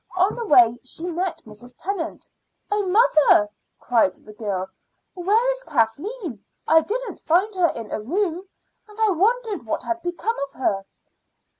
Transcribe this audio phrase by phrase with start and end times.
[0.15, 1.75] On the way she met Mrs.
[1.77, 2.27] Tennant.
[2.71, 4.67] "Oh, mother," cried the girl,
[5.13, 6.43] "where is Kathleen?
[6.67, 8.47] I didn't find her in her room,
[8.87, 10.85] and I wondered what had become of her."